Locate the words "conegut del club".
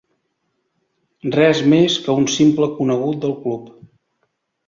2.79-3.71